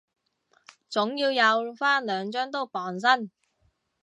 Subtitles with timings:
[0.89, 1.31] 總要
[1.63, 3.29] 有返兩張刀傍身